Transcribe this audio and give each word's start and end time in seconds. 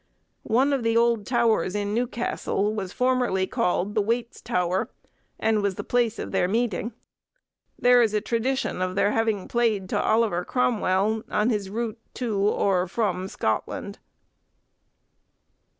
One 0.49 0.73
of 0.73 0.81
the 0.81 0.97
old 0.97 1.27
towers 1.27 1.75
in 1.75 1.93
Newcastle 1.93 2.73
was 2.73 2.91
formerly 2.91 3.45
called 3.45 3.93
the 3.93 4.01
wait's 4.01 4.41
tower, 4.41 4.89
and 5.39 5.61
was 5.61 5.75
the 5.75 5.83
place 5.83 6.17
of 6.17 6.31
their 6.31 6.47
meeting. 6.47 6.93
There 7.77 8.01
is 8.01 8.15
a 8.15 8.19
tradition 8.19 8.81
of 8.81 8.95
their 8.95 9.11
having 9.11 9.47
played 9.47 9.87
to 9.89 10.01
Oliver 10.01 10.43
Cromwell, 10.43 11.21
on 11.29 11.51
his 11.51 11.69
route 11.69 11.99
to 12.15 12.35
or 12.35 12.87
from 12.87 13.27
Scotland. 13.27 13.99